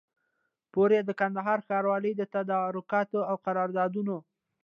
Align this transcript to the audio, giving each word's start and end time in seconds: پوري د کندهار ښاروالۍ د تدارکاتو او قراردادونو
پوري 0.71 0.99
د 1.05 1.11
کندهار 1.19 1.59
ښاروالۍ 1.67 2.13
د 2.17 2.21
تدارکاتو 2.33 3.19
او 3.29 3.35
قراردادونو 3.45 4.17